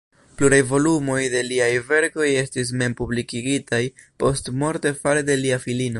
[0.37, 3.83] Pluraj volumoj de liaj verkoj estis mem-publikigitaj
[4.25, 5.89] postmorte fare de lia filino.